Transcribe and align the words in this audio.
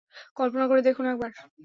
কল্পনা 0.37 0.65
করে 0.67 0.81
দেখুন 0.87 1.05
একবার! 1.07 1.29